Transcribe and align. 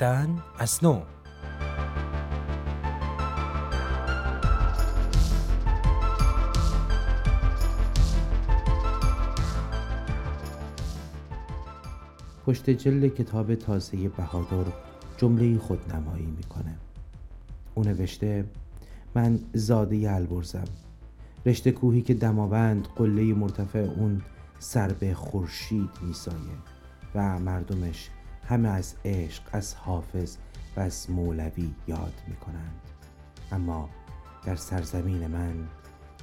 زیستن 0.00 0.42
از 0.58 0.84
نو. 0.84 1.00
پشت 12.46 12.70
جلد 12.70 13.14
کتاب 13.14 13.54
تازه 13.54 14.08
بهادر 14.08 14.72
جمله 15.16 15.58
خودنمایی 15.58 16.26
می‌کنه. 16.26 16.76
او 17.74 17.84
نوشته 17.84 18.44
من 19.14 19.38
زاده 19.54 20.14
البرزم 20.14 20.64
رشته 21.46 21.72
کوهی 21.72 22.02
که 22.02 22.14
دماوند 22.14 22.88
قله 22.96 23.34
مرتفع 23.34 23.78
اون 23.78 24.22
سر 24.58 24.92
به 24.92 25.14
خورشید 25.14 25.90
میسایه 26.02 26.56
و 27.14 27.38
مردمش 27.38 28.10
همه 28.50 28.68
از 28.68 28.94
عشق 29.04 29.42
از 29.52 29.74
حافظ 29.74 30.36
و 30.76 30.80
از 30.80 31.10
مولوی 31.10 31.74
یاد 31.86 32.22
می‌کنند. 32.26 32.80
اما 33.52 33.88
در 34.44 34.56
سرزمین 34.56 35.26
من 35.26 35.68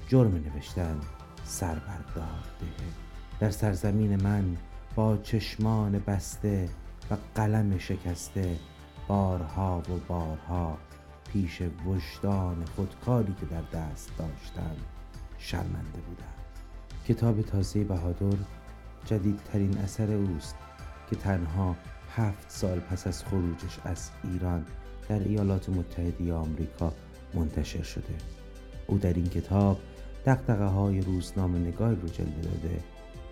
جرم 0.08 0.36
نوشتن 0.36 1.00
سر 1.44 1.76
بردار 1.76 2.44
در 3.40 3.50
سرزمین 3.50 4.22
من 4.24 4.58
با 4.96 5.18
چشمان 5.18 6.00
بسته 6.08 6.70
و 7.12 7.18
قلم 7.36 7.78
شکسته 7.78 8.60
بارها 9.08 9.80
و 9.90 9.98
بارها 10.08 10.78
پیش 11.34 11.62
وجدان 11.86 12.66
خودکاری 12.76 13.34
که 13.40 13.46
در 13.46 13.62
دست 13.62 14.12
داشتم 14.18 14.76
شرمنده 15.38 16.00
بودم. 16.08 16.38
کتاب 17.08 17.42
تازه 17.42 17.84
بهادر 17.84 18.38
جدیدترین 19.06 19.78
اثر 19.78 20.12
اوست 20.12 20.56
که 21.10 21.16
تنها 21.16 21.76
هفت 22.18 22.52
سال 22.52 22.80
پس 22.80 23.08
از 23.08 23.24
خروجش 23.24 23.80
از 23.84 24.10
ایران 24.24 24.66
در 25.10 25.20
ایالات 25.20 25.70
متحده 25.70 26.34
آمریکا 26.34 26.94
منتشر 27.34 27.84
شده. 27.84 28.14
او 28.88 28.98
در 28.98 29.14
این 29.14 29.30
کتاب 29.30 29.80
دقدقه 30.26 30.66
های 30.66 31.02
روزنامه 31.02 31.60
نگاه 31.60 31.90
رو 31.90 32.08
جلوه 32.08 32.42
داده 32.42 32.80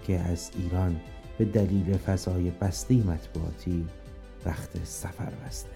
که 0.07 0.19
از 0.19 0.51
ایران 0.55 0.99
به 1.37 1.45
دلیل 1.45 1.97
فضای 1.97 2.51
بسته 2.51 2.95
مطبوعاتی 2.95 3.87
وقت 4.45 4.83
سفر 4.83 5.31
بسته. 5.45 5.75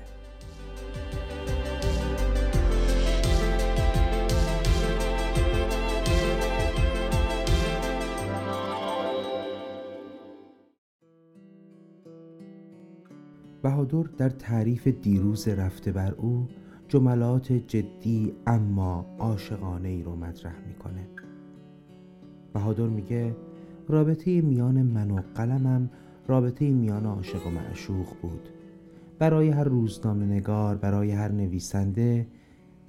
بهادر 13.70 14.03
در 14.17 14.30
تعریف 14.30 14.88
دیروز 14.88 15.48
رفته 15.48 15.92
بر 15.92 16.12
او 16.12 16.48
جملات 16.88 17.53
جدی 17.53 18.34
اما 18.48 19.06
عاشقانه 19.20 19.89
ای 19.89 20.03
رو 20.03 20.16
مطرح 20.16 20.56
می‌کنه. 20.67 21.08
بهادر 22.53 22.88
میگه 22.88 23.36
رابطه 23.88 24.42
میان 24.42 24.81
من 24.81 25.12
و 25.12 25.22
قلمم 25.36 25.90
رابطه 26.28 26.70
میان 26.70 27.06
عاشق 27.06 27.47
و 27.47 27.50
معشوق 27.50 28.08
بود. 28.22 28.50
برای 29.20 29.50
هر 29.50 29.64
روزنامه 29.64 30.25
نگار 30.25 30.75
برای 30.75 31.12
هر 31.12 31.31
نویسنده 31.31 32.28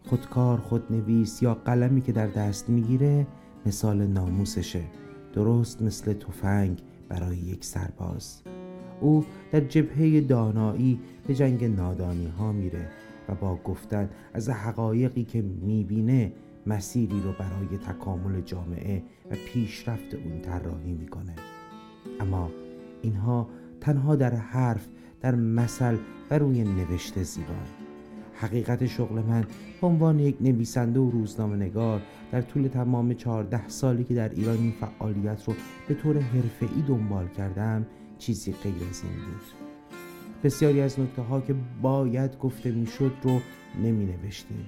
خودکار 0.06 0.58
خودنویس 0.58 1.42
یا 1.42 1.54
قلمی 1.54 2.00
که 2.00 2.12
در 2.12 2.26
دست 2.26 2.70
می‌گیره 2.70 3.26
مثال 3.66 4.06
ناموسشه. 4.06 4.82
درست 5.32 5.82
مثل 5.82 6.12
تفنگ 6.12 6.82
برای 7.08 7.36
یک 7.36 7.64
سرباز. 7.64 8.42
او 9.00 9.24
در 9.52 9.60
جبهه 9.60 10.20
دانایی 10.20 11.00
به 11.26 11.34
جنگ 11.34 11.64
نادانی 11.64 12.28
ها 12.38 12.52
میره 12.52 12.88
و 13.28 13.34
با 13.34 13.56
گفتن 13.64 14.10
از 14.34 14.48
حقایقی 14.48 15.24
که 15.24 15.42
می‌بینه 15.42 16.32
مسیری 16.66 17.20
رو 17.20 17.32
برای 17.32 17.78
تکامل 17.78 18.40
جامعه 18.40 19.02
و 19.30 19.34
پیشرفت 19.46 20.14
اون 20.14 20.40
طراحی 20.40 20.92
می‌کنه. 20.92 21.34
اما 22.20 22.50
اینها 23.02 23.48
تنها 23.80 24.16
در 24.16 24.34
حرف 24.34 24.88
در 25.20 25.34
مثل 25.34 25.96
و 26.30 26.38
روی 26.38 26.64
نوشته 26.64 27.22
زیبا 27.22 27.54
حقیقت 28.34 28.86
شغل 28.86 29.22
من 29.22 29.44
به 29.80 29.86
عنوان 29.86 30.18
یک 30.18 30.36
نویسنده 30.40 31.00
و 31.00 31.10
روزنامه 31.10 31.56
نگار 31.56 32.02
در 32.32 32.40
طول 32.40 32.68
تمام 32.68 33.14
چهارده 33.14 33.68
سالی 33.68 34.04
که 34.04 34.14
در 34.14 34.28
ایران 34.28 34.56
این 34.56 34.72
فعالیت 34.72 35.44
رو 35.44 35.54
به 35.88 35.94
طور 35.94 36.18
حرفه‌ای 36.18 36.82
دنبال 36.88 37.28
کردم 37.28 37.86
چیزی 38.20 38.52
غیر 38.52 38.74
از 38.90 39.02
این 39.02 39.12
بود. 39.12 39.70
بسیاری 40.44 40.80
از 40.80 41.00
نکته 41.00 41.22
ها 41.22 41.40
که 41.40 41.54
باید 41.82 42.38
گفته 42.38 42.70
می‌شد 42.70 43.12
رو 43.22 43.40
نمی 43.82 44.04
نوشتیم 44.04 44.66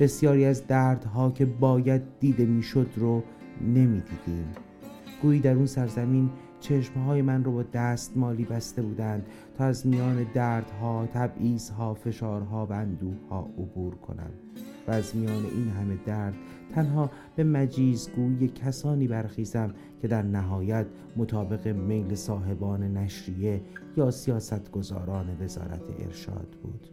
بسیاری 0.00 0.44
از 0.44 0.66
دردها 0.66 1.30
که 1.30 1.46
باید 1.46 2.02
دیده 2.20 2.44
می‌شد 2.44 2.88
رو 2.96 3.22
نمی 3.60 4.00
دیدیم 4.00 4.46
گویی 5.22 5.40
در 5.40 5.54
اون 5.54 5.66
سرزمین 5.66 6.30
چشمهای 6.60 7.22
من 7.22 7.44
رو 7.44 7.52
با 7.52 7.62
دست 7.62 8.16
مالی 8.16 8.44
بسته 8.44 8.82
بودند 8.82 9.26
تا 9.58 9.64
از 9.64 9.86
میان 9.86 10.26
دردها، 10.34 11.08
تبعیضها، 11.14 11.94
فشارها 11.94 12.66
و 12.66 12.72
اندوهها 12.72 13.50
عبور 13.58 13.94
کنم. 13.94 14.30
و 14.88 14.90
از 14.90 15.16
میان 15.16 15.44
این 15.44 15.68
همه 15.68 15.98
درد 16.06 16.34
تنها 16.74 17.10
به 17.36 17.44
مجیزگوی 17.44 18.48
کسانی 18.48 19.08
برخیزم 19.08 19.74
که 20.02 20.08
در 20.08 20.22
نهایت 20.22 20.86
مطابق 21.16 21.68
میل 21.68 22.14
صاحبان 22.14 22.96
نشریه 22.96 23.60
یا 23.96 24.10
سیاستگزاران 24.10 25.26
وزارت 25.40 25.82
ارشاد 25.98 26.56
بود. 26.62 26.86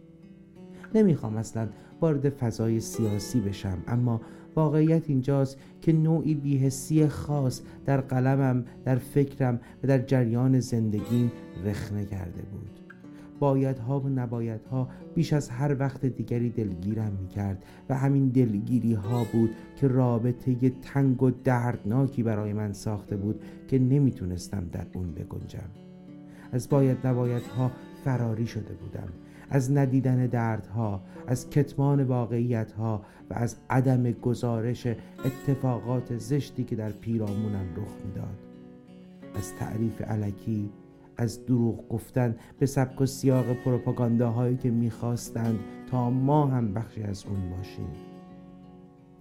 نمی‌خوام 0.94 1.36
اصلا 1.36 1.68
وارد 2.00 2.28
فضای 2.28 2.80
سیاسی 2.80 3.40
بشم 3.40 3.78
اما 3.86 4.20
واقعیت 4.56 5.10
اینجاست 5.10 5.58
که 5.82 5.92
نوعی 5.92 6.34
بیهسی 6.34 7.08
خاص 7.08 7.62
در 7.84 8.00
قلمم 8.00 8.64
در 8.84 8.96
فکرم 8.96 9.60
و 9.82 9.86
در 9.86 9.98
جریان 9.98 10.60
زندگیم 10.60 11.32
رخنه 11.64 12.04
کرده 12.04 12.42
بود. 12.42 12.83
بایدها 13.38 14.00
و 14.00 14.08
نبایدها 14.08 14.88
بیش 15.14 15.32
از 15.32 15.48
هر 15.48 15.76
وقت 15.78 16.06
دیگری 16.06 16.50
دلگیرم 16.50 17.12
می 17.20 17.28
کرد 17.28 17.64
و 17.88 17.94
همین 17.94 18.28
دلگیری 18.28 18.94
ها 18.94 19.24
بود 19.32 19.50
که 19.76 19.88
رابطه 19.88 20.70
تنگ 20.70 21.22
و 21.22 21.30
دردناکی 21.30 22.22
برای 22.22 22.52
من 22.52 22.72
ساخته 22.72 23.16
بود 23.16 23.42
که 23.68 23.78
نمی‌تونستم 23.78 24.68
در 24.72 24.86
اون 24.92 25.12
بگنجم. 25.12 25.70
از 26.52 26.68
باید 26.68 27.06
نبایدها 27.06 27.70
فراری 28.04 28.46
شده 28.46 28.74
بودم. 28.74 29.08
از 29.50 29.72
ندیدن 29.72 30.26
دردها 30.26 31.02
از 31.26 31.50
کتمان 31.50 32.04
واقعیتها 32.04 33.02
و 33.30 33.34
از 33.34 33.56
عدم 33.70 34.10
گزارش 34.10 34.86
اتفاقات 35.24 36.18
زشتی 36.18 36.64
که 36.64 36.76
در 36.76 36.90
پیرامونم 36.90 37.66
رخ 37.76 38.06
می‌داد. 38.06 38.38
از 39.34 39.54
تعریف 39.54 40.02
علکی 40.02 40.70
از 41.16 41.46
دروغ 41.46 41.88
گفتن 41.88 42.36
به 42.58 42.66
سبک 42.66 43.00
و 43.00 43.06
سیاق 43.06 43.52
پروپاگانداهایی 43.52 44.56
که 44.56 44.70
می‌خواستند 44.70 45.58
تا 45.90 46.10
ما 46.10 46.46
هم 46.46 46.74
بخشی 46.74 47.02
از 47.02 47.24
اون 47.26 47.50
باشیم. 47.50 47.88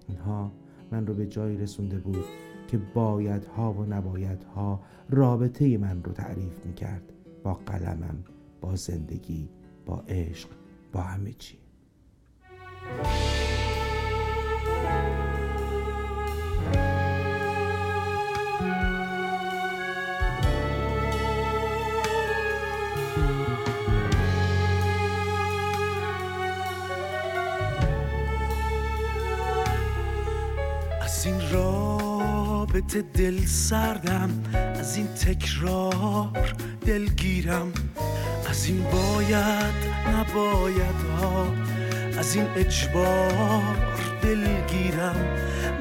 اینها 0.08 0.52
من 0.92 1.08
رو 1.08 1.14
به 1.14 1.28
جایی 1.28 1.58
رسونده 1.58 1.98
بود 1.98 2.26
که 2.68 2.78
بایدها 2.78 3.74
و 3.74 3.86
نبایدها 3.86 4.82
رابطه 5.10 5.78
من 5.78 6.04
رو 6.04 6.12
تعریف 6.12 6.66
می‌کرد 6.66 7.14
با 7.44 7.54
قلمم 7.54 8.24
با 8.62 8.76
زندگی 8.76 9.50
با 9.86 10.04
عشق 10.08 10.50
با 10.94 11.02
همه 11.02 11.34
چی. 11.34 11.58
از 31.24 31.28
این 31.28 31.52
رابطه 31.52 33.02
دل 33.02 33.46
سردم 33.46 34.30
از 34.54 34.98
این 34.98 35.08
تکرار 35.08 36.56
دلگیرم. 36.86 37.72
از 38.50 38.66
این 38.66 38.84
باید 38.84 39.74
نباید 40.14 40.96
ها 41.20 41.48
از 42.20 42.36
این 42.36 42.46
اجبار 42.56 43.76
دلگیرم. 44.22 45.16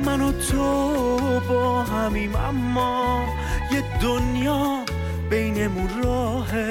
من 0.05 0.21
و 0.21 0.33
تو 0.33 0.61
با 1.49 1.83
همیم 1.83 2.37
اما 2.37 3.25
یه 3.73 3.83
دنیا 4.03 4.85
بینمون 5.31 5.89
راهه. 6.05 6.71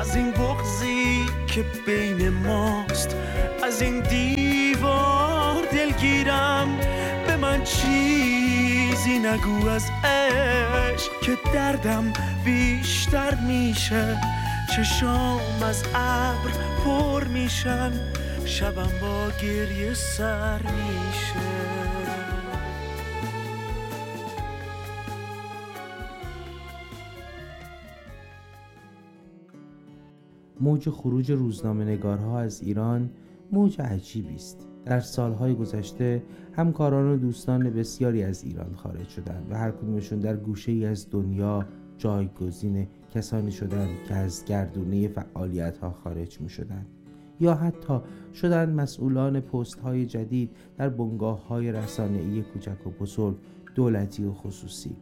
از 0.00 0.16
این 0.16 0.30
بغزی 0.30 1.26
که 1.46 1.64
بین 1.86 2.28
ماست 2.28 3.16
از 3.64 3.82
این 3.82 4.00
دیوار 4.00 5.66
دلگیرم. 5.72 6.68
چیزی 7.64 9.18
نگو 9.18 9.68
از 9.68 9.90
عشق 10.04 11.20
که 11.22 11.38
دردم 11.54 12.12
بیشتر 12.44 13.34
میشه. 13.34 14.16
چشام 14.76 15.40
از 15.62 15.84
ابر 15.94 16.50
پر 16.84 17.24
میشن 17.24 17.92
شبم 18.44 18.90
با 19.00 19.28
گریه 19.42 19.94
سر 19.94 20.62
میشه. 20.62 21.40
موج 30.60 30.90
خروج 30.90 31.30
روزنامه 31.30 31.84
نگارها 31.84 32.40
از 32.40 32.62
ایران 32.62 33.10
موج 33.52 33.80
عجیبی 33.80 34.34
است. 34.34 34.69
در 34.84 35.00
سالهای 35.00 35.54
گذشته 35.54 36.22
همکاران 36.52 37.14
و 37.14 37.16
دوستان 37.16 37.70
بسیاری 37.70 38.22
از 38.22 38.44
ایران 38.44 38.74
خارج 38.74 39.08
شدند 39.08 39.46
و 39.50 39.54
هر 39.54 39.70
کدومشون 39.70 40.18
در 40.18 40.36
گوشه 40.36 40.72
ای 40.72 40.86
از 40.86 41.10
دنیا 41.10 41.64
جایگزین 41.98 42.86
کسانی 43.14 43.52
شدند 43.52 43.88
که 44.08 44.14
از 44.14 44.44
گردونه 44.44 45.08
فعالیت 45.08 45.78
ها 45.78 45.90
خارج 45.90 46.40
می 46.40 46.48
شدند 46.48 46.86
یا 47.40 47.54
حتی 47.54 48.00
شدند 48.34 48.80
مسئولان 48.80 49.40
پست 49.40 49.80
های 49.80 50.06
جدید 50.06 50.50
در 50.76 50.88
بنگاه 50.88 51.48
های 51.48 51.72
رسانه‌ای 51.72 52.42
کوچک 52.42 52.86
و 52.86 52.90
بزرگ 52.90 53.36
دولتی 53.74 54.24
و 54.24 54.32
خصوصی. 54.32 54.96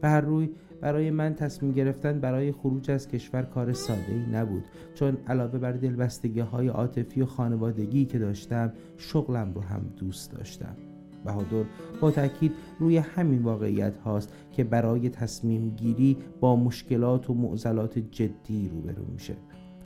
به 0.00 0.08
هر 0.08 0.20
روی 0.20 0.50
برای 0.82 1.10
من 1.10 1.34
تصمیم 1.34 1.72
گرفتن 1.72 2.20
برای 2.20 2.52
خروج 2.52 2.90
از 2.90 3.08
کشور 3.08 3.42
کار 3.42 3.72
ساده 3.72 4.12
ای 4.12 4.36
نبود. 4.36 4.64
چون 4.94 5.16
علاوه 5.28 5.58
بر 5.58 5.72
دلبستگی 5.72 6.40
های 6.40 6.68
عاطفی 6.68 7.22
و 7.22 7.26
خانوادگی 7.26 8.04
که 8.04 8.18
داشتم 8.18 8.72
شغلم 8.96 9.52
رو 9.54 9.60
هم 9.60 9.80
دوست 9.96 10.32
داشتم. 10.32 10.76
بهادر 11.24 11.64
با 12.00 12.10
تاکید 12.10 12.52
روی 12.78 12.96
همین 12.96 13.42
واقعیت 13.42 13.96
هاست 13.96 14.34
که 14.52 14.64
برای 14.64 15.08
تصمیم 15.08 15.70
گیری 15.70 16.16
با 16.40 16.56
مشکلات 16.56 17.30
و 17.30 17.34
معضلات 17.34 17.98
جدی 17.98 18.68
روبرو 18.68 19.04
میشه. 19.12 19.34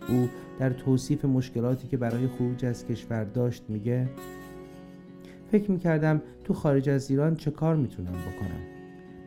او 0.08 0.28
در 0.58 0.70
توصیف 0.70 1.25
مشکلاتی 1.25 1.88
که 1.88 1.96
برای 1.96 2.28
خروج 2.28 2.64
از 2.64 2.87
کشور 2.87 3.25
داشت 3.25 3.64
میگه 3.69 4.08
فکر 5.50 5.70
می‌کردم 5.70 6.22
تو 6.44 6.54
خارج 6.54 6.88
از 6.88 7.10
ایران 7.10 7.34
چه 7.34 7.50
کار 7.50 7.76
می‌تونم 7.76 8.12
بکنم؟ 8.12 8.75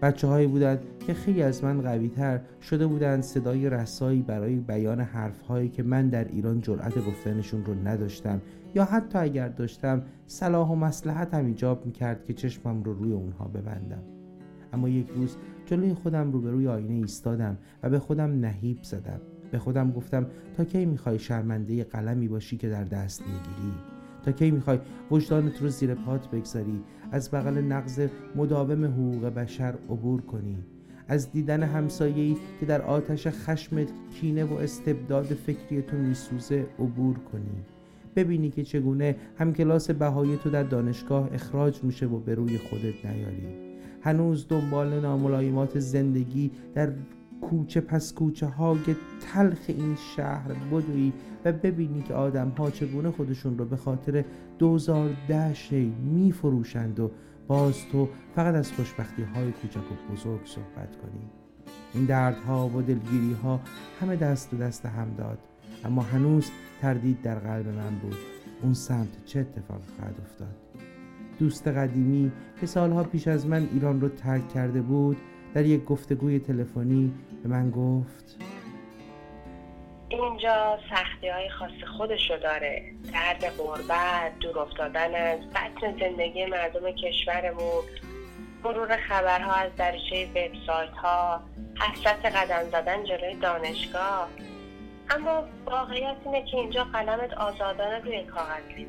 بچه 0.01 0.27
هایی 0.27 0.47
بودند 0.47 0.79
که 1.07 1.13
خیلی 1.13 1.43
از 1.43 1.63
من 1.63 1.81
قوی 1.81 2.09
تر 2.09 2.39
شده 2.61 2.87
بودند 2.87 3.23
صدای 3.23 3.69
رسایی 3.69 4.21
برای 4.21 4.55
بیان 4.55 4.99
حرف 4.99 5.41
هایی 5.41 5.69
که 5.69 5.83
من 5.83 6.09
در 6.09 6.27
ایران 6.27 6.61
جرأت 6.61 7.05
گفتنشون 7.05 7.65
رو 7.65 7.73
نداشتم 7.87 8.41
یا 8.75 8.85
حتی 8.85 9.17
اگر 9.17 9.49
داشتم 9.49 10.01
صلاح 10.27 10.69
و 10.69 10.75
مسلحت 10.75 11.33
هم 11.33 11.45
ایجاب 11.45 11.85
می‌کرد 11.85 12.25
که 12.25 12.33
چشمم 12.33 12.83
رو 12.83 12.93
روی 12.93 13.11
اونها 13.11 13.47
ببندم. 13.47 14.03
اما 14.73 14.89
یک 14.89 15.09
روز 15.15 15.37
جلوی 15.65 15.93
خودم 15.93 16.31
رو 16.31 16.41
به 16.41 16.51
روی 16.51 16.67
آینه 16.67 16.93
ایستادم 16.93 17.57
و 17.83 17.89
به 17.89 17.99
خودم 17.99 18.39
نهیب 18.39 18.77
زدم. 18.83 19.21
به 19.51 19.59
خودم 19.59 19.91
گفتم 19.91 20.25
تا 20.57 20.65
کی 20.65 20.85
می‌خوای 20.85 21.19
شرمنده 21.19 21.83
قلمی 21.83 22.27
باشی 22.27 22.57
که 22.57 22.69
در 22.69 22.83
دست 22.83 23.21
می‌گیری؟ 23.21 23.98
کی 24.31 24.51
می‌خوای 24.51 24.79
وجدانت 25.11 25.61
رو 25.61 25.69
زیر 25.69 25.95
پات 25.95 26.27
بگذاری 26.27 26.83
از 27.11 27.31
بغل 27.31 27.57
نقض 27.57 28.07
مداوم 28.35 28.85
حقوق 28.85 29.25
بشر 29.25 29.73
عبور 29.89 30.21
کنی. 30.21 30.57
از 31.07 31.31
دیدن 31.31 31.63
همسایه‌ای 31.63 32.35
که 32.59 32.65
در 32.65 32.81
آتش 32.81 33.27
خشم 33.27 33.85
کینه 34.13 34.43
و 34.43 34.53
استبداد 34.53 35.25
فکری 35.25 35.81
تو 35.81 35.97
میسوزه 35.97 36.65
عبور 36.79 37.15
کنی. 37.17 37.63
ببینی 38.15 38.49
که 38.49 38.63
چگونه 38.63 39.15
همکلاس 39.37 39.91
بهای 39.91 40.37
تو 40.37 40.49
در 40.49 40.63
دانشگاه 40.63 41.29
اخراج 41.33 41.83
میشه 41.83 42.05
و 42.05 42.19
به 42.19 42.35
روی 42.35 42.57
خودت 42.57 43.05
نیاری. 43.05 43.47
هنوز 44.01 44.47
دنبال 44.49 44.99
ناملایمات 44.99 45.79
زندگی 45.79 46.51
در 46.73 46.89
کوچه 47.41 47.81
پس 47.81 48.13
کوچه 48.13 48.45
های 48.45 48.95
تلخ 49.33 49.59
این 49.67 49.95
شهر 50.15 50.53
بدوی 50.53 51.13
و 51.45 51.51
ببینی 51.51 52.01
که 52.01 52.13
آدم 52.13 52.49
ها 52.49 52.71
چگونه 52.71 53.11
خودشون 53.11 53.57
رو 53.57 53.65
به 53.65 53.75
خاطر 53.75 54.25
دوزار 54.59 55.09
دهشه 55.27 55.85
می 56.13 56.31
فروشند 56.31 56.99
و 56.99 57.11
باز 57.47 57.85
تو 57.91 58.09
فقط 58.35 58.55
از 58.55 58.71
خوشبختی 58.71 59.23
های 59.23 59.51
کوچک 59.51 59.77
و 59.77 60.13
بزرگ 60.13 60.41
صحبت 60.45 60.95
کنی. 60.95 61.29
این 61.93 62.05
دردها 62.05 62.67
و 62.67 62.81
دلگیری 62.81 63.33
ها 63.43 63.59
همه 64.01 64.15
دست 64.15 64.53
و 64.53 64.57
دست 64.57 64.85
هم 64.85 65.07
داد. 65.17 65.39
اما 65.85 66.01
هنوز 66.01 66.51
تردید 66.81 67.21
در 67.21 67.35
قلب 67.35 67.67
من 67.67 67.99
بود. 68.01 68.17
اون 68.61 68.73
سمت 68.73 69.25
چه 69.25 69.39
اتفاق 69.39 69.81
خواهد 69.97 70.15
افتاد؟ 70.21 70.55
دوست 71.39 71.67
قدیمی 71.67 72.31
که 72.59 72.65
سالها 72.65 73.03
پیش 73.03 73.27
از 73.27 73.47
من 73.47 73.67
ایران 73.73 74.01
رو 74.01 74.09
ترک 74.09 74.49
کرده 74.49 74.81
بود 74.81 75.17
در 75.53 75.65
یک 75.65 75.85
گفتگوی 75.85 76.39
تلفنی 76.39 77.13
به 77.43 77.49
من 77.49 77.71
گفت 77.71 78.37
اینجا 80.09 80.79
سختی 80.89 81.27
های 81.27 81.49
خاص 81.49 81.71
خودشو 81.97 82.37
داره. 82.37 82.93
درد 83.13 83.53
غربت 83.57 84.39
دور 84.39 84.59
افتادن 84.59 85.15
از 85.15 85.39
بطن 85.49 85.99
زندگی 85.99 86.45
مردم 86.45 86.91
کشورمون 86.91 87.83
مرور 88.63 88.97
خبرها 88.97 89.53
از 89.53 89.71
درچه 89.77 90.27
وبسایت 90.29 90.93
ها 91.03 91.41
حسرت 91.79 92.25
قدم 92.25 92.69
زدن 92.69 93.03
جلوی 93.03 93.35
دانشگاه. 93.35 94.29
اما 95.09 95.43
واقعیت 95.65 96.15
اینه 96.25 96.45
که 96.51 96.57
اینجا 96.57 96.83
قلمت 96.83 97.33
آزادانه 97.33 97.99
روی 97.99 98.23
کاغذ 98.23 98.63
لیز 98.77 98.87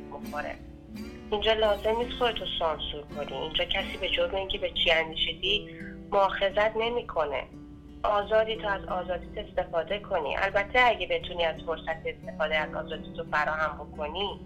اینجا 1.31 1.53
لازم 1.53 1.97
نیست 1.97 2.11
خودتو 2.11 2.45
سانسور 2.59 3.01
کنی. 3.15 3.37
اینجا 3.37 3.65
کسی 3.65 3.97
به 4.01 4.09
جرم 4.09 4.35
اینکه 4.35 4.57
به 4.57 4.71
چی 4.83 4.91
اندیشیدی 4.91 5.69
مؤاخذت 6.11 6.71
نمی‌کنه. 6.75 7.43
آزادی 8.03 8.55
تو 8.55 8.67
از 8.67 8.85
آزادیت 8.85 9.47
استفاده 9.47 9.99
کنی. 9.99 10.37
البته 10.37 10.79
اگه 10.85 11.07
بتونی 11.07 11.45
از 11.45 11.55
فرصت 11.65 12.05
استفاده 12.05 12.57
از 12.57 12.73
آزادی 12.73 13.13
تو 13.17 13.23
فراهم 13.31 13.77
بکنی 13.77 14.39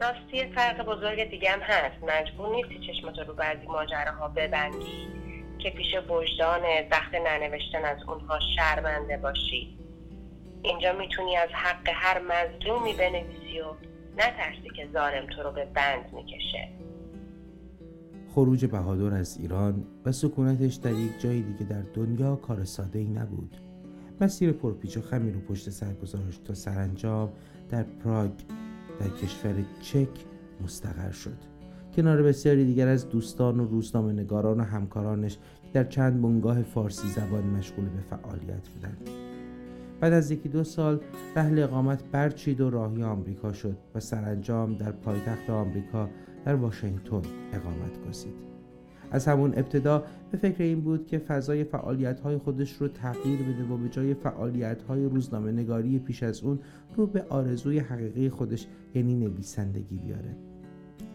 راستی 0.00 0.54
فرق 0.54 0.84
بزرگ 0.84 1.30
دیگه 1.30 1.50
هم 1.50 1.60
هست. 1.60 2.04
مجبور 2.04 2.48
نیستی 2.48 2.92
چشمتو 2.92 3.24
رو 3.24 3.34
بعضی 3.34 3.66
ماجراها 3.66 4.28
ببندی 4.28 5.08
که 5.58 5.70
پیش 5.70 5.94
وجدان 6.08 6.62
وقت 6.90 7.14
ننوشتن 7.14 7.84
از 7.84 8.02
اونها 8.08 8.38
شرمنده 8.56 9.16
باشی. 9.16 9.78
اینجا 10.62 10.92
می‌تونی 10.92 11.36
از 11.36 11.48
حق 11.52 11.88
هر 11.94 12.18
مظلومی 12.18 12.92
بنویسی 12.92 13.60
و 13.60 13.74
نترسی 14.16 14.70
که 14.76 14.88
ظالم 14.92 15.26
تو 15.26 15.42
رو 15.42 15.50
به 15.50 15.64
بند 15.64 16.12
می‌کشه. 16.12 16.68
خروج 18.36 18.64
بهادر 18.64 19.14
از 19.14 19.38
ایران 19.40 19.84
و 20.04 20.12
سکونتش 20.12 20.74
در 20.74 20.92
یک 20.92 21.20
جای 21.20 21.42
دیگه 21.42 21.64
در 21.64 21.82
دنیا 21.94 22.36
کار 22.36 22.64
ساده 22.64 22.98
ای 22.98 23.08
نبود. 23.08 23.56
مسیر 24.20 24.52
پرپیچ 24.52 24.96
و 24.96 25.00
خمی 25.00 25.32
رو 25.32 25.40
پشت 25.40 25.70
سر 25.70 25.94
گذاشت 25.94 26.44
تا 26.44 26.54
سرانجام 26.54 27.32
در 27.68 27.82
پراگ 27.82 28.30
در 29.00 29.08
کشور 29.08 29.54
چک 29.80 30.08
مستقر 30.64 31.10
شد. 31.10 31.36
کنار 31.96 32.22
بسیاری 32.22 32.64
دیگر 32.64 32.88
از 32.88 33.08
دوستان 33.08 33.60
و 33.60 33.64
روزنامه 33.64 34.12
نگاران 34.12 34.60
و 34.60 34.64
همکارانش 34.64 35.38
که 35.62 35.70
در 35.72 35.84
چند 35.84 36.22
بنگاه 36.22 36.62
فارسی 36.62 37.08
زبان 37.08 37.44
مشغول 37.44 37.84
به 37.84 38.00
فعالیت 38.00 38.68
بودند. 38.68 39.10
بعد 40.00 40.12
از 40.12 40.30
یکی 40.30 40.48
دو 40.48 40.64
سال 40.64 41.00
رحل 41.36 41.58
اقامت 41.58 42.04
برچید 42.04 42.60
و 42.60 42.70
راهی 42.70 43.02
آمریکا 43.02 43.52
شد 43.52 43.76
و 43.94 44.00
سرانجام 44.00 44.74
در 44.74 44.92
پایتخت 44.92 45.50
آمریکا 45.50 46.08
در 46.46 46.54
واشنگتن 46.54 47.22
اقامت 47.52 48.08
گزید. 48.08 48.34
از 49.10 49.28
همون 49.28 49.52
ابتدا 49.56 50.04
به 50.30 50.38
فکر 50.38 50.62
این 50.62 50.80
بود 50.80 51.06
که 51.06 51.18
فضای 51.18 51.64
فعالیت 51.64 52.20
های 52.20 52.38
خودش 52.38 52.72
رو 52.72 52.88
تغییر 52.88 53.38
بده 53.42 53.74
و 53.74 53.76
به 53.76 53.88
جای 53.88 54.14
فعالیت 54.14 54.82
های 54.82 55.04
روزنامه 55.04 55.52
نگاری 55.52 55.98
پیش 55.98 56.22
از 56.22 56.42
اون 56.42 56.58
رو 56.96 57.06
به 57.06 57.24
آرزوی 57.28 57.78
حقیقی 57.78 58.28
خودش 58.28 58.66
یعنی 58.94 59.14
نویسندگی 59.14 59.98
بیاره. 59.98 60.36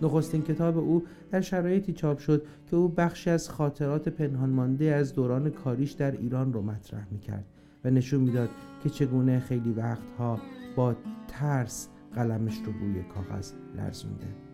نخستین 0.01 0.41
کتاب 0.41 0.77
او 0.77 1.03
در 1.31 1.41
شرایطی 1.41 1.93
چاپ 1.93 2.17
شد 2.17 2.45
که 2.67 2.75
او 2.75 2.87
بخشی 2.87 3.29
از 3.29 3.49
خاطرات 3.49 4.09
پنهان 4.09 4.49
مانده 4.49 4.85
از 4.85 5.13
دوران 5.13 5.49
کاریش 5.49 5.91
در 5.91 6.11
ایران 6.11 6.53
رو 6.53 6.61
مطرح 6.61 7.07
می‌کرد 7.11 7.45
و 7.83 7.89
نشون 7.89 8.21
می‌داد 8.21 8.49
که 8.83 8.89
چگونه 8.89 9.39
خیلی 9.39 9.71
وقتها 9.71 10.39
با 10.75 10.95
ترس 11.27 11.89
قلمش 12.15 12.57
رو 12.65 12.71
روی 12.71 13.03
کاغذ 13.03 13.51
لرزونده. 13.77 14.50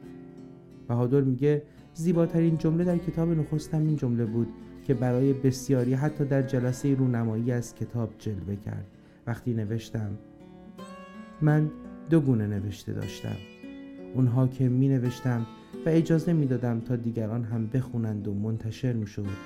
بهادر 0.88 1.22
میگه 1.22 1.63
زیباترین 1.94 2.58
جمله 2.58 2.84
در 2.84 2.98
کتاب 2.98 3.29
نخستم 3.29 3.88
این 3.88 3.96
جمله 3.96 4.25
بود 4.25 4.48
که 4.84 4.94
برای 4.94 5.34
بسیاری 5.34 5.94
حتی 5.94 6.25
در 6.25 6.41
جلسه 6.41 6.96
رونمایی 6.96 7.51
از 7.51 7.75
کتاب 7.75 8.13
جلوه 8.20 8.56
کرد. 8.56 8.86
وقتی 9.27 9.53
نوشتم 9.53 10.17
من 11.41 11.72
دو 12.10 12.20
گونه 12.20 12.48
نوشته 12.48 12.94
داشتم. 12.94 13.36
اونها 14.13 14.48
که 14.48 14.70
می 14.70 14.88
نوشتم 14.88 15.46
و 15.86 15.89
اجازه 15.89 16.34
می 16.34 16.46
دادم 16.46 16.79
تا 16.79 16.96
دیگران 16.96 17.44
هم 17.44 17.67
بخونند 17.67 18.27
و 18.27 18.34
منتشر 18.34 18.94
می 18.94 19.08
شود 19.08 19.38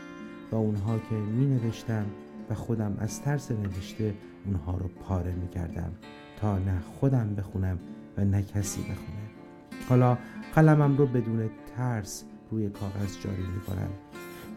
و 0.52 0.56
اونها 0.56 1.00
که 1.10 1.16
می 1.16 1.46
نوشتم 1.46 2.06
و 2.50 2.54
خودم 2.54 2.98
از 3.00 3.22
ترس 3.22 3.52
نوشته 3.52 4.14
اونها 4.46 4.78
رو 4.78 4.88
پاره 4.88 5.34
می 5.36 5.48
کردم 5.48 5.92
تا 6.40 6.60
نه 6.60 6.80
خودم 6.80 7.36
بخونم 7.36 7.80
و 8.18 8.26
نه 8.26 8.42
کسی 8.42 8.82
بخونه. 8.82 9.31
حالا 9.90 10.18
قلمم 10.56 10.98
رو 10.98 11.06
بدون 11.06 11.50
ترس 11.78 12.24
روی 12.52 12.70
کاغذ 12.70 13.22
جاری 13.24 13.44
می 13.56 13.62
کنم 13.68 13.90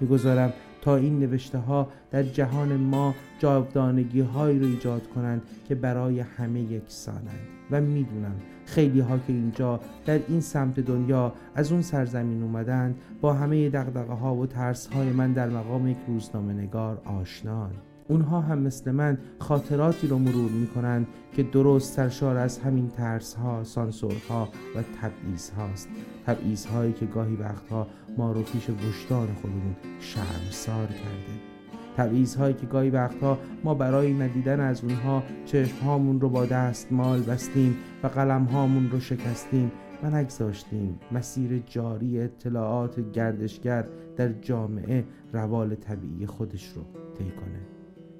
می‌گذارم 0.00 0.52
تا 0.82 0.96
این 0.96 1.18
نوشته 1.18 1.58
ها 1.58 1.88
در 2.10 2.22
جهان 2.22 2.76
ما 2.76 3.14
جاودانگی 3.38 4.20
هایی 4.20 4.58
رو 4.58 4.66
ایجاد 4.66 5.08
کنند 5.14 5.42
که 5.68 5.74
برای 5.74 6.20
همه 6.20 6.60
یکسانند. 6.60 7.48
و 7.70 7.80
می‌دونم 7.80 8.34
خیلی 8.66 9.00
ها 9.00 9.18
که 9.18 9.32
اینجا 9.32 9.80
در 10.06 10.20
این 10.28 10.40
سمت 10.40 10.80
دنیا 10.80 11.32
از 11.54 11.72
اون 11.72 11.82
سرزمین 11.82 12.42
اومدن 12.42 12.94
با 13.20 13.32
همه 13.32 13.70
دقدقه 13.70 14.12
ها 14.12 14.34
و 14.34 14.46
ترس 14.46 14.86
های 14.86 15.08
من 15.10 15.32
در 15.32 15.48
مقام 15.48 15.88
یک 15.88 15.96
روزنامه 16.08 16.52
نگار 16.52 17.02
آشنان. 17.04 17.70
اونها 18.08 18.40
هم 18.40 18.58
مثل 18.58 18.90
من 18.90 19.18
خاطراتی 19.38 20.06
رو 20.06 20.18
مرور 20.18 20.50
می‌کنند 20.50 21.06
که 21.32 21.42
درست 21.42 21.92
سرشار 21.92 22.36
از 22.36 22.58
همین 22.58 22.88
ترس 22.88 23.34
ها، 23.34 23.64
سانسور 23.64 24.14
ها 24.28 24.48
و 24.76 24.82
تبعیض 24.82 25.50
هاست 25.50 25.88
تبعیض 26.26 26.66
هایی 26.66 26.92
که 26.92 27.06
گاهی 27.06 27.36
وقتها 27.36 27.86
ما 28.18 28.32
رو 28.32 28.42
پیش 28.42 28.70
وجدان 28.70 29.28
خودمون 29.42 29.76
شرمسار 30.00 30.86
کرده. 30.86 31.54
تبعیض 31.96 32.34
هایی 32.36 32.54
که 32.54 32.66
گاهی 32.66 32.90
وقتها 32.90 33.38
ما 33.64 33.74
برای 33.74 34.12
ندیدن 34.12 34.60
از 34.60 34.84
اونها 34.84 35.22
چشم 35.44 35.76
هامون 35.84 36.20
رو 36.20 36.28
با 36.28 36.46
دستمال 36.46 37.22
بستیم 37.22 37.76
و 38.02 38.06
قلم 38.06 38.44
هامون 38.44 38.90
رو 38.90 39.00
شکستیم 39.00 39.72
و 40.02 40.10
نگذاشتیم 40.10 41.00
مسیر 41.12 41.62
جاری 41.66 42.20
اطلاعات 42.20 43.12
گردشگر 43.12 43.84
در 44.16 44.32
جامعه 44.32 45.04
روال 45.32 45.74
طبیعی 45.74 46.26
خودش 46.26 46.68
رو 46.68 46.82
طی 47.18 47.30
کنه. 47.30 47.73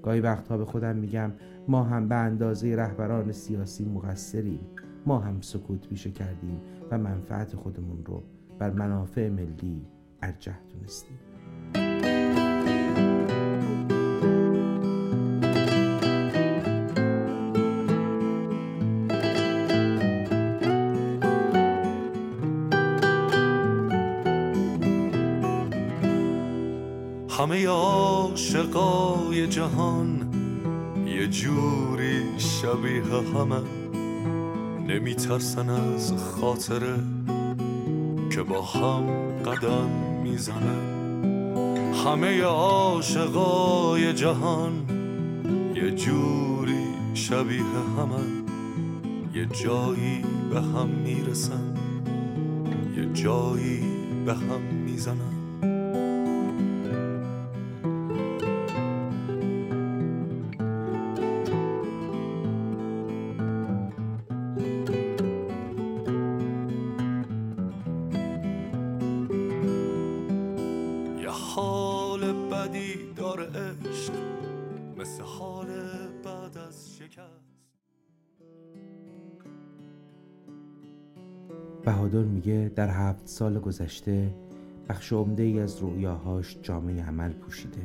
گاهی 0.04 0.20
وقتها 0.20 0.56
به 0.56 0.64
خودم 0.64 0.96
میگم 0.96 1.32
ما 1.68 1.82
هم 1.82 2.08
به 2.08 2.14
اندازه 2.14 2.76
رهبران 2.76 3.32
سیاسی 3.32 3.84
مقصریم. 3.84 4.66
ما 5.06 5.18
هم 5.18 5.40
سکوت 5.40 5.88
پیشه 5.88 6.10
کردیم 6.10 6.60
و 6.90 6.98
منفعت 6.98 7.56
خودمون 7.56 8.04
رو 8.04 8.22
بر 8.58 8.70
منافع 8.70 9.28
ملی 9.28 9.86
ارجح 10.22 10.58
دونستیم. 10.72 11.33
جهان 29.46 30.34
یه 31.06 31.26
جوری 31.26 32.22
شبیه 32.38 33.02
همه 33.04 33.60
نمیترسن 34.88 35.70
از 35.70 36.12
خاطره 36.12 36.94
که 38.30 38.42
با 38.42 38.62
هم 38.62 39.06
قدم 39.42 39.90
می‌زنه 40.22 40.78
همه 42.04 42.42
عاشقای 42.42 44.12
جهان 44.12 44.72
یه 45.74 45.90
جوری 45.90 46.84
شبیه 47.14 47.62
همه 47.98 48.24
یه 49.34 49.46
جایی 49.46 50.24
به 50.50 50.60
هم 50.60 50.88
می‌رسن 50.88 51.74
یه 52.96 53.12
جایی 53.12 53.80
به 54.26 54.34
هم 54.34 54.60
می‌زنن. 54.60 55.33
بهادر 81.84 82.22
میگه 82.22 82.72
در 82.76 82.88
هفت 82.90 83.28
سال 83.28 83.58
گذشته 83.58 84.34
بخش 84.88 85.12
عمده 85.12 85.42
ای 85.42 85.60
از 85.60 85.78
رویاهاش 85.78 86.58
جامعه 86.62 87.04
عمل 87.04 87.32
پوشیده. 87.32 87.82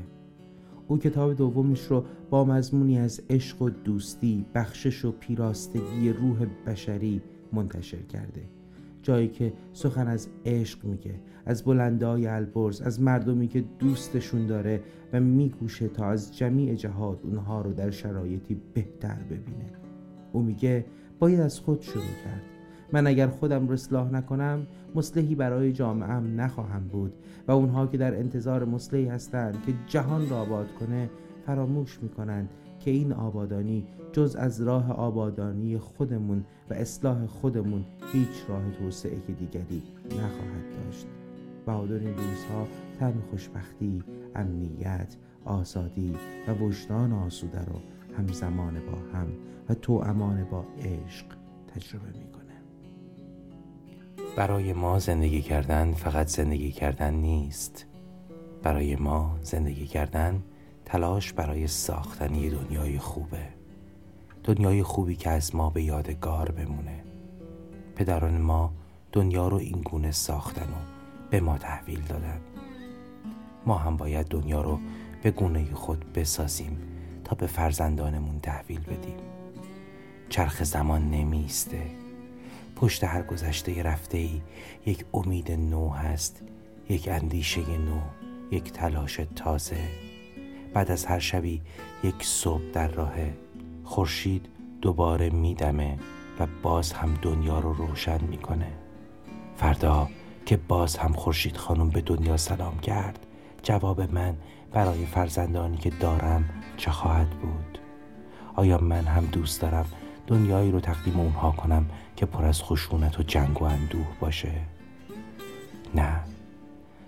او 0.88 0.98
کتاب 0.98 1.34
دومش 1.34 1.86
رو 1.86 2.06
با 2.30 2.46
مضمونی 2.46 3.00
از 3.00 3.22
عشق 3.30 3.62
و 3.62 3.70
دوستی 3.70 4.46
بخشش 4.56 5.06
و 5.06 5.12
پیراستگی 5.12 6.14
روح 6.14 6.46
بشری 6.68 7.22
منتشر 7.54 8.02
کرده. 8.02 8.59
جایی 9.02 9.28
که 9.28 9.54
سخن 9.74 10.08
از 10.08 10.28
عشق 10.46 10.86
میگه 10.86 11.16
از 11.46 11.64
بلندای 11.64 12.28
البرز 12.28 12.82
از 12.82 13.02
مردمی 13.02 13.48
که 13.48 13.64
دوستشون 13.80 14.48
داره 14.48 14.82
و 15.14 15.20
میکوشه 15.20 15.88
تا 15.88 16.06
از 16.06 16.38
جمیع 16.38 16.76
جهات 16.76 17.20
اونها 17.24 17.62
رو 17.62 17.74
در 17.74 17.92
شرایطی 17.92 18.62
بهتر 18.74 19.18
ببینه. 19.30 19.72
او 20.32 20.42
میگه 20.42 20.86
باید 21.20 21.40
از 21.40 21.60
خود 21.60 21.82
شروع 21.82 22.04
کرد. 22.26 22.42
من 22.94 23.08
اگر 23.08 23.28
خودم 23.28 23.68
رو 23.68 23.74
اصلاح 23.74 24.12
نکنم 24.14 24.68
مصلحی 24.96 25.36
برای 25.36 25.74
جامعهم 25.74 26.42
نخواهم 26.42 26.88
بود 26.88 27.14
و 27.48 27.52
اونها 27.52 27.88
که 27.88 27.98
در 27.98 28.16
انتظار 28.16 28.66
مصلحی 28.66 29.06
هستند 29.06 29.64
که 29.66 29.74
جهان 29.88 30.30
را 30.30 30.42
آباد 30.42 30.68
کنه 30.80 31.10
فراموش 31.46 32.00
می‌کنند 32.02 32.50
که 32.80 32.92
این 32.92 33.14
آبادانی 33.14 33.88
جز 34.12 34.36
از 34.36 34.62
راه 34.62 34.92
آبادانی 34.92 35.78
خودمون 35.78 36.46
و 36.70 36.74
اصلاح 36.74 37.26
خودمون 37.26 37.86
هیچ 38.14 38.44
راه 38.48 38.72
توسعه 38.72 39.20
دیگری 39.20 39.84
نخواهد 40.06 40.86
داشت. 40.86 41.08
بهادر 41.66 42.00
این 42.00 42.14
روزها 42.18 42.68
طعم 43.00 43.22
خوشبختی 43.30 44.04
امنیت 44.36 45.16
آزادی 45.46 46.16
و 46.48 46.54
وجدان 46.54 47.14
آسوده 47.14 47.66
رو 47.66 47.80
همزمان 48.18 48.74
با 48.74 49.18
هم 49.20 49.28
و 49.70 49.74
تو 49.74 49.94
امان 49.94 50.44
با 50.44 50.66
عشق 50.80 51.26
تجربه 51.68 52.08
می‌کنه. 52.08 52.56
برای 54.38 54.74
ما 54.74 55.00
زندگی 55.00 55.42
کردن 55.42 55.92
فقط 55.92 56.28
زندگی 56.28 56.72
کردن 56.72 57.14
نیست. 57.14 57.86
برای 58.64 58.96
ما 58.96 59.40
زندگی 59.42 59.86
کردن 59.86 60.44
تلاش 60.90 61.34
برای 61.34 61.68
ساختن 61.68 62.28
دنیای 62.28 63.00
خوبه. 63.00 63.48
دنیای 64.44 64.84
خوبی 64.84 65.16
که 65.16 65.30
از 65.30 65.56
ما 65.56 65.70
به 65.70 65.84
یادگار 65.84 66.52
بمونه. 66.52 67.04
پدران 67.96 68.42
ما 68.42 68.74
دنیا 69.12 69.48
رو 69.48 69.58
این 69.58 69.82
گونه 69.82 70.12
ساختن 70.12 70.64
و 70.64 70.82
به 71.30 71.40
ما 71.40 71.58
تحویل 71.58 72.02
دادن. 72.02 72.40
ما 73.66 73.78
هم 73.78 73.98
باید 73.98 74.28
دنیا 74.28 74.62
رو 74.62 74.80
به 75.24 75.32
گونه 75.32 75.74
خود 75.74 76.14
بسازیم 76.14 76.78
تا 77.24 77.36
به 77.36 77.48
فرزندانمون 77.48 78.40
تحویل 78.40 78.80
بدیم. 78.80 79.18
چرخ 80.30 80.64
زمان 80.64 81.12
نمیسته. 81.12 81.82
پشت 82.76 83.04
هر 83.04 83.22
گذشته 83.22 83.84
رفته 83.84 84.18
ای 84.18 84.42
یک 84.86 85.06
امید 85.14 85.52
نو 85.52 85.90
هست 85.90 86.44
یک 86.90 87.08
اندیشه 87.12 87.78
نو 87.78 88.00
یک 88.52 88.72
تلاش 88.72 89.20
تازه. 89.36 90.09
بعد 90.74 90.92
از 90.92 91.06
هر 91.06 91.20
شبی 91.20 91.62
یک 92.04 92.16
صبح 92.20 92.62
در 92.74 92.88
راه 92.88 93.14
خورشید 93.84 94.46
دوباره 94.82 95.30
میدمه 95.30 95.98
و 96.40 96.48
باز 96.64 96.94
هم 96.94 97.14
دنیا 97.22 97.60
رو 97.60 97.74
روشن 97.74 98.24
می‌کنه. 98.24 98.72
فردا 99.58 100.10
که 100.46 100.58
باز 100.58 100.98
هم 100.98 101.14
خورشید 101.14 101.58
خانم 101.58 101.90
به 101.90 102.02
دنیا 102.02 102.38
سلام 102.38 102.80
کرد 102.80 103.26
جواب 103.64 104.02
من 104.02 104.36
برای 104.72 105.06
فرزندانی 105.06 105.78
که 105.78 105.90
دارم 105.90 106.50
چه 106.78 106.92
خواهد 106.92 107.30
بود؟ 107.30 107.80
آیا 108.56 108.78
من 108.78 109.06
هم 109.06 109.26
دوست 109.26 109.62
دارم 109.62 109.86
دنیایی 110.28 110.72
رو 110.72 110.80
تقدیم 110.80 111.20
اونها 111.20 111.52
کنم 111.52 111.86
که 112.16 112.26
پر 112.26 112.46
از 112.46 112.64
خشونت 112.64 113.20
و 113.20 113.24
جنگ 113.24 113.62
و 113.62 113.66
اندوه 113.66 114.08
باشه؟ 114.20 114.52
نه. 115.96 116.20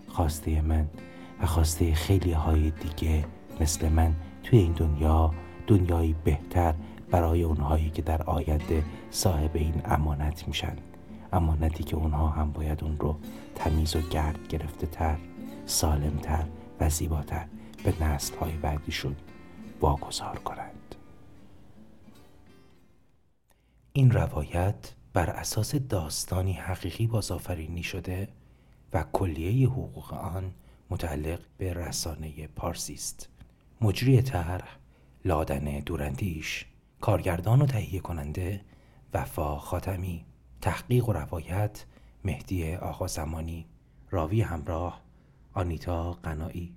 خواسته 0.07 0.61
من 0.61 0.87
و 1.41 1.45
خواسته 1.45 1.93
خیلی 1.93 2.31
های 2.31 2.71
دیگه 2.71 3.25
مثل 3.61 3.89
من 3.89 4.15
توی 4.43 4.59
این 4.59 4.71
دنیا 4.71 5.33
دنیایی 5.67 6.15
بهتر 6.23 6.75
برای 7.11 7.43
اونهایی 7.43 7.89
که 7.89 8.01
در 8.01 8.23
آینده 8.23 8.83
صاحب 9.11 9.51
این 9.53 9.81
امانت 9.85 10.47
میشن. 10.47 10.77
امانتی 11.33 11.83
که 11.83 11.95
اونها 11.95 12.27
هم 12.27 12.51
باید 12.51 12.83
اون 12.83 12.97
رو 12.99 13.19
تمیز 13.55 13.95
و 13.95 14.01
گرد 14.01 14.47
گرفته 14.47 14.87
تر 14.87 15.17
سالمتر 15.65 16.45
و 16.79 16.89
زیباتر 16.89 17.47
به 17.83 18.03
نسل 18.03 18.35
های 18.35 18.51
بعدیشون 18.51 19.15
واگذار 19.81 20.37
کنند. 20.37 20.95
این 23.93 24.11
روایت 24.11 24.93
بر 25.13 25.29
اساس 25.29 25.75
داستانی 25.75 26.53
حقیقی 26.53 27.07
بازآفرینی 27.07 27.83
شده 27.83 28.27
و 28.93 29.05
کلیه 29.13 29.67
حقوق 29.67 30.13
آن 30.13 30.53
متعلق 30.89 31.39
به 31.57 31.73
رسانه 31.73 32.47
پارسی 32.47 32.93
است. 32.93 33.30
مجری 33.83 34.21
طرح 34.21 34.77
لادن 35.25 35.79
دوراندیش 35.79 36.65
کارگردان 37.01 37.61
و 37.61 37.65
تهیه 37.65 37.99
کننده 37.99 38.61
وفا 39.13 39.57
خاتمی 39.57 40.25
تحقیق 40.61 41.09
و 41.09 41.13
روایت 41.13 41.85
مهدی 42.25 42.75
آقا 42.75 43.07
زمانی 43.07 43.65
راوی 44.09 44.41
همراه 44.41 45.01
آنیتا 45.53 46.11
قنایی 46.11 46.75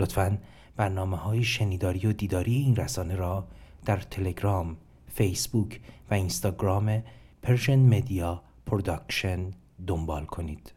لطفا 0.00 0.38
برنامه 0.76 1.16
های 1.16 1.44
شنیداری 1.44 2.06
و 2.06 2.12
دیداری 2.12 2.54
این 2.54 2.76
رسانه 2.76 3.16
را 3.16 3.48
در 3.84 3.96
تلگرام، 3.96 4.76
فیسبوک 5.06 5.80
و 6.10 6.14
اینستاگرام 6.14 7.02
Persian 7.42 7.78
Media 7.78 8.42
Production 8.66 9.50
دنبال 9.86 10.24
کنید. 10.24 10.72